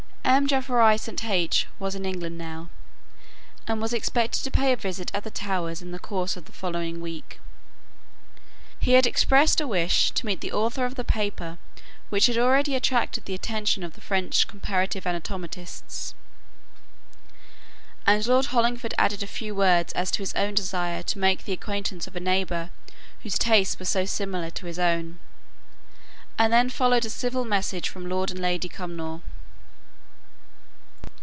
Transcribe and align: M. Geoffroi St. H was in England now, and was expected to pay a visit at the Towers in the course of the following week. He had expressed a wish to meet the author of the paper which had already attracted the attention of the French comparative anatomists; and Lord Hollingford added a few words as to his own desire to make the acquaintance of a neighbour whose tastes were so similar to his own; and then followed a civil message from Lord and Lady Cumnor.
M. 0.23 0.47
Geoffroi 0.47 0.95
St. 0.95 1.25
H 1.25 1.67
was 1.77 1.93
in 1.93 2.05
England 2.05 2.37
now, 2.37 2.69
and 3.67 3.81
was 3.81 3.91
expected 3.91 4.41
to 4.43 4.49
pay 4.49 4.71
a 4.71 4.77
visit 4.77 5.11
at 5.13 5.25
the 5.25 5.29
Towers 5.31 5.81
in 5.81 5.91
the 5.91 5.99
course 5.99 6.37
of 6.37 6.45
the 6.45 6.53
following 6.53 7.01
week. 7.01 7.41
He 8.79 8.93
had 8.93 9.05
expressed 9.05 9.59
a 9.59 9.67
wish 9.67 10.09
to 10.11 10.25
meet 10.25 10.39
the 10.39 10.53
author 10.53 10.85
of 10.85 10.95
the 10.95 11.03
paper 11.03 11.57
which 12.09 12.27
had 12.27 12.37
already 12.37 12.75
attracted 12.75 13.25
the 13.25 13.33
attention 13.33 13.83
of 13.83 13.91
the 13.93 13.99
French 13.99 14.47
comparative 14.47 15.05
anatomists; 15.05 16.15
and 18.07 18.25
Lord 18.25 18.47
Hollingford 18.47 18.93
added 18.97 19.21
a 19.23 19.27
few 19.27 19.53
words 19.53 19.91
as 19.93 20.09
to 20.11 20.19
his 20.19 20.33
own 20.35 20.53
desire 20.53 21.03
to 21.03 21.19
make 21.19 21.43
the 21.43 21.53
acquaintance 21.53 22.07
of 22.07 22.15
a 22.15 22.19
neighbour 22.21 22.69
whose 23.21 23.37
tastes 23.37 23.77
were 23.77 23.85
so 23.85 24.05
similar 24.05 24.49
to 24.51 24.65
his 24.65 24.79
own; 24.79 25.19
and 26.39 26.53
then 26.53 26.69
followed 26.69 27.03
a 27.03 27.09
civil 27.09 27.43
message 27.43 27.89
from 27.89 28.07
Lord 28.07 28.31
and 28.31 28.39
Lady 28.39 28.69
Cumnor. 28.69 29.19